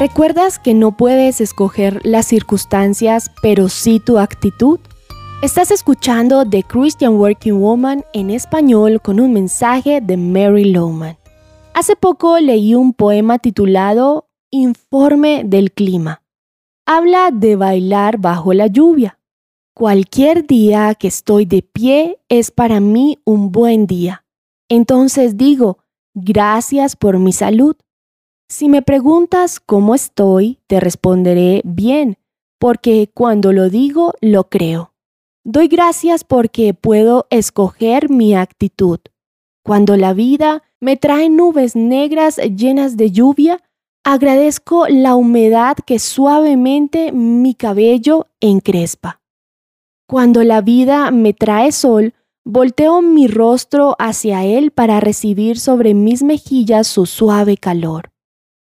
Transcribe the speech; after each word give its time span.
¿Recuerdas 0.00 0.58
que 0.58 0.72
no 0.72 0.96
puedes 0.96 1.42
escoger 1.42 2.00
las 2.06 2.24
circunstancias, 2.24 3.30
pero 3.42 3.68
sí 3.68 4.00
tu 4.00 4.18
actitud? 4.18 4.80
Estás 5.42 5.70
escuchando 5.70 6.48
The 6.48 6.62
Christian 6.62 7.16
Working 7.16 7.60
Woman 7.60 8.06
en 8.14 8.30
español 8.30 9.02
con 9.02 9.20
un 9.20 9.34
mensaje 9.34 10.00
de 10.00 10.16
Mary 10.16 10.72
Lowman. 10.72 11.18
Hace 11.74 11.96
poco 11.96 12.38
leí 12.38 12.74
un 12.74 12.94
poema 12.94 13.40
titulado 13.40 14.26
Informe 14.50 15.42
del 15.44 15.70
Clima. 15.70 16.22
Habla 16.86 17.28
de 17.30 17.56
bailar 17.56 18.16
bajo 18.16 18.54
la 18.54 18.68
lluvia. 18.68 19.18
Cualquier 19.74 20.46
día 20.46 20.94
que 20.94 21.08
estoy 21.08 21.44
de 21.44 21.60
pie 21.60 22.18
es 22.30 22.50
para 22.50 22.80
mí 22.80 23.18
un 23.26 23.52
buen 23.52 23.86
día. 23.86 24.24
Entonces 24.70 25.36
digo, 25.36 25.76
gracias 26.14 26.96
por 26.96 27.18
mi 27.18 27.34
salud. 27.34 27.76
Si 28.50 28.68
me 28.68 28.82
preguntas 28.82 29.60
cómo 29.60 29.94
estoy, 29.94 30.58
te 30.66 30.80
responderé 30.80 31.62
bien, 31.64 32.18
porque 32.58 33.08
cuando 33.14 33.52
lo 33.52 33.70
digo, 33.70 34.14
lo 34.20 34.48
creo. 34.48 34.92
Doy 35.44 35.68
gracias 35.68 36.24
porque 36.24 36.74
puedo 36.74 37.28
escoger 37.30 38.10
mi 38.10 38.34
actitud. 38.34 38.98
Cuando 39.62 39.96
la 39.96 40.14
vida 40.14 40.64
me 40.80 40.96
trae 40.96 41.30
nubes 41.30 41.76
negras 41.76 42.38
llenas 42.38 42.96
de 42.96 43.12
lluvia, 43.12 43.62
agradezco 44.02 44.88
la 44.88 45.14
humedad 45.14 45.76
que 45.86 46.00
suavemente 46.00 47.12
mi 47.12 47.54
cabello 47.54 48.26
encrespa. 48.40 49.20
Cuando 50.08 50.42
la 50.42 50.60
vida 50.60 51.12
me 51.12 51.34
trae 51.34 51.70
sol, 51.70 52.14
volteo 52.44 53.00
mi 53.00 53.28
rostro 53.28 53.94
hacia 54.00 54.44
él 54.44 54.72
para 54.72 54.98
recibir 54.98 55.56
sobre 55.56 55.94
mis 55.94 56.24
mejillas 56.24 56.88
su 56.88 57.06
suave 57.06 57.56
calor. 57.56 58.09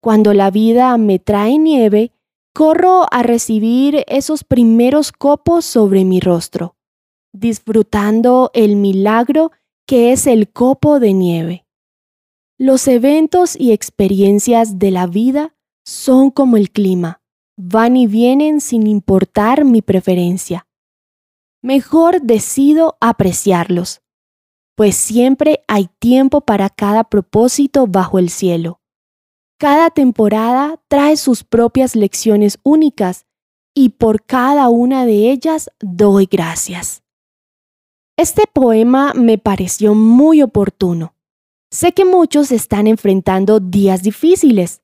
Cuando 0.00 0.32
la 0.32 0.50
vida 0.50 0.96
me 0.96 1.18
trae 1.18 1.58
nieve, 1.58 2.12
corro 2.54 3.06
a 3.10 3.22
recibir 3.22 4.04
esos 4.06 4.44
primeros 4.44 5.12
copos 5.12 5.64
sobre 5.64 6.04
mi 6.04 6.20
rostro, 6.20 6.76
disfrutando 7.32 8.50
el 8.54 8.76
milagro 8.76 9.52
que 9.86 10.12
es 10.12 10.26
el 10.26 10.50
copo 10.50 11.00
de 11.00 11.12
nieve. 11.12 11.66
Los 12.58 12.88
eventos 12.88 13.54
y 13.58 13.72
experiencias 13.72 14.78
de 14.78 14.90
la 14.90 15.06
vida 15.06 15.54
son 15.84 16.30
como 16.30 16.56
el 16.56 16.70
clima, 16.70 17.22
van 17.56 17.96
y 17.96 18.06
vienen 18.06 18.60
sin 18.60 18.86
importar 18.86 19.64
mi 19.64 19.82
preferencia. 19.82 20.66
Mejor 21.62 22.22
decido 22.22 22.96
apreciarlos, 23.00 24.00
pues 24.76 24.96
siempre 24.96 25.64
hay 25.66 25.88
tiempo 25.98 26.40
para 26.40 26.70
cada 26.70 27.04
propósito 27.04 27.86
bajo 27.86 28.18
el 28.18 28.30
cielo. 28.30 28.80
Cada 29.58 29.90
temporada 29.90 30.80
trae 30.86 31.16
sus 31.16 31.42
propias 31.42 31.96
lecciones 31.96 32.60
únicas 32.62 33.26
y 33.74 33.88
por 33.88 34.24
cada 34.24 34.68
una 34.68 35.04
de 35.04 35.32
ellas 35.32 35.68
doy 35.80 36.28
gracias. 36.30 37.02
Este 38.16 38.44
poema 38.52 39.14
me 39.14 39.36
pareció 39.36 39.96
muy 39.96 40.42
oportuno. 40.42 41.14
Sé 41.72 41.92
que 41.92 42.04
muchos 42.04 42.52
están 42.52 42.86
enfrentando 42.86 43.58
días 43.58 44.04
difíciles. 44.04 44.80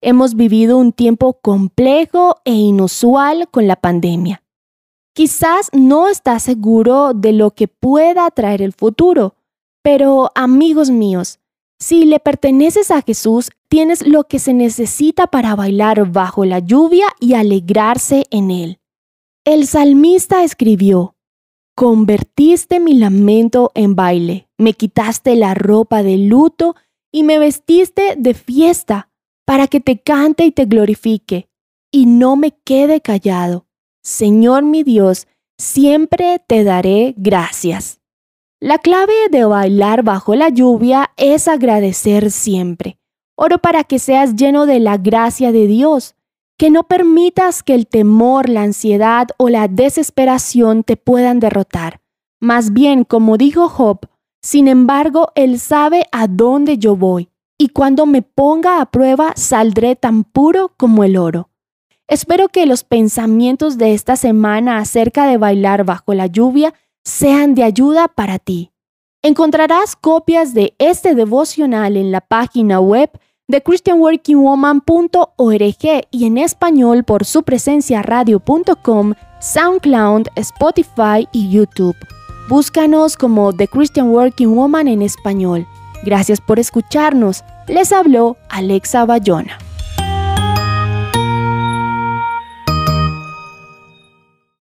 Hemos 0.00 0.36
vivido 0.36 0.78
un 0.78 0.92
tiempo 0.92 1.40
complejo 1.40 2.36
e 2.44 2.52
inusual 2.52 3.48
con 3.50 3.66
la 3.66 3.74
pandemia. 3.74 4.44
Quizás 5.14 5.68
no 5.72 6.06
estás 6.06 6.44
seguro 6.44 7.12
de 7.12 7.32
lo 7.32 7.50
que 7.50 7.66
pueda 7.66 8.30
traer 8.30 8.62
el 8.62 8.72
futuro, 8.72 9.34
pero 9.82 10.30
amigos 10.36 10.90
míos, 10.90 11.40
si 11.82 12.04
le 12.04 12.20
perteneces 12.20 12.92
a 12.92 13.02
Jesús, 13.02 13.50
tienes 13.68 14.06
lo 14.06 14.22
que 14.28 14.38
se 14.38 14.54
necesita 14.54 15.26
para 15.26 15.56
bailar 15.56 16.12
bajo 16.12 16.44
la 16.44 16.60
lluvia 16.60 17.06
y 17.18 17.34
alegrarse 17.34 18.24
en 18.30 18.52
él. 18.52 18.78
El 19.44 19.66
salmista 19.66 20.44
escribió, 20.44 21.16
Convertiste 21.74 22.78
mi 22.78 22.94
lamento 22.94 23.72
en 23.74 23.96
baile, 23.96 24.48
me 24.58 24.74
quitaste 24.74 25.34
la 25.34 25.54
ropa 25.54 26.04
de 26.04 26.18
luto 26.18 26.76
y 27.10 27.24
me 27.24 27.40
vestiste 27.40 28.14
de 28.16 28.34
fiesta 28.34 29.10
para 29.44 29.66
que 29.66 29.80
te 29.80 29.98
cante 29.98 30.44
y 30.44 30.52
te 30.52 30.66
glorifique, 30.66 31.48
y 31.90 32.06
no 32.06 32.36
me 32.36 32.52
quede 32.64 33.00
callado. 33.00 33.66
Señor 34.04 34.62
mi 34.62 34.84
Dios, 34.84 35.26
siempre 35.58 36.40
te 36.46 36.62
daré 36.62 37.14
gracias. 37.16 38.01
La 38.62 38.78
clave 38.78 39.12
de 39.28 39.44
bailar 39.44 40.04
bajo 40.04 40.36
la 40.36 40.48
lluvia 40.48 41.10
es 41.16 41.48
agradecer 41.48 42.30
siempre. 42.30 42.96
Oro 43.34 43.58
para 43.58 43.82
que 43.82 43.98
seas 43.98 44.36
lleno 44.36 44.66
de 44.66 44.78
la 44.78 44.98
gracia 44.98 45.50
de 45.50 45.66
Dios, 45.66 46.14
que 46.56 46.70
no 46.70 46.84
permitas 46.84 47.64
que 47.64 47.74
el 47.74 47.88
temor, 47.88 48.48
la 48.48 48.62
ansiedad 48.62 49.26
o 49.36 49.48
la 49.48 49.66
desesperación 49.66 50.84
te 50.84 50.96
puedan 50.96 51.40
derrotar. 51.40 52.02
Más 52.38 52.72
bien, 52.72 53.02
como 53.02 53.36
dijo 53.36 53.68
Job, 53.68 54.08
sin 54.42 54.68
embargo, 54.68 55.32
Él 55.34 55.58
sabe 55.58 56.06
a 56.12 56.28
dónde 56.28 56.78
yo 56.78 56.94
voy, 56.94 57.30
y 57.58 57.70
cuando 57.70 58.06
me 58.06 58.22
ponga 58.22 58.80
a 58.80 58.92
prueba 58.92 59.32
saldré 59.34 59.96
tan 59.96 60.22
puro 60.22 60.72
como 60.76 61.02
el 61.02 61.16
oro. 61.16 61.48
Espero 62.06 62.48
que 62.48 62.66
los 62.66 62.84
pensamientos 62.84 63.76
de 63.76 63.92
esta 63.92 64.14
semana 64.14 64.78
acerca 64.78 65.26
de 65.26 65.36
bailar 65.36 65.82
bajo 65.82 66.14
la 66.14 66.28
lluvia 66.28 66.74
sean 67.04 67.54
de 67.54 67.64
ayuda 67.64 68.08
para 68.08 68.38
ti. 68.38 68.72
Encontrarás 69.22 69.96
copias 69.96 70.54
de 70.54 70.74
este 70.78 71.14
devocional 71.14 71.96
en 71.96 72.10
la 72.10 72.20
página 72.20 72.80
web 72.80 73.10
de 73.48 73.62
christianworkingwoman.org 73.62 76.06
y 76.10 76.26
en 76.26 76.38
español 76.38 77.04
por 77.04 77.24
su 77.24 77.42
presencia 77.42 78.02
radio.com, 78.02 79.14
SoundCloud, 79.40 80.28
Spotify 80.36 81.28
y 81.32 81.50
YouTube. 81.50 81.96
Búscanos 82.48 83.16
como 83.16 83.52
The 83.52 83.68
Christian 83.68 84.08
Working 84.08 84.56
Woman 84.56 84.88
en 84.88 85.02
español. 85.02 85.66
Gracias 86.04 86.40
por 86.40 86.58
escucharnos. 86.58 87.44
Les 87.68 87.92
habló 87.92 88.36
Alexa 88.48 89.04
Bayona. 89.04 89.58